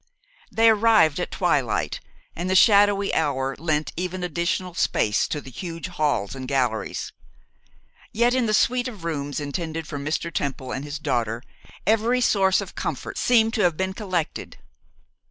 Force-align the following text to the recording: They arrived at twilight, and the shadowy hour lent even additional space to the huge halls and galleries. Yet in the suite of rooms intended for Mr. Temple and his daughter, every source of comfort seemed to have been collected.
They 0.51 0.67
arrived 0.69 1.19
at 1.19 1.29
twilight, 1.29 1.99
and 2.35 2.49
the 2.49 2.55
shadowy 2.55 3.13
hour 3.13 3.55
lent 3.59 3.93
even 3.95 4.23
additional 4.23 4.73
space 4.73 5.27
to 5.27 5.39
the 5.39 5.51
huge 5.51 5.89
halls 5.89 6.33
and 6.33 6.47
galleries. 6.47 7.11
Yet 8.11 8.33
in 8.33 8.47
the 8.47 8.53
suite 8.55 8.87
of 8.87 9.03
rooms 9.03 9.39
intended 9.39 9.85
for 9.85 9.99
Mr. 9.99 10.33
Temple 10.33 10.71
and 10.71 10.83
his 10.83 10.97
daughter, 10.97 11.43
every 11.85 12.19
source 12.19 12.61
of 12.61 12.73
comfort 12.73 13.19
seemed 13.19 13.53
to 13.53 13.61
have 13.61 13.77
been 13.77 13.93
collected. 13.93 14.57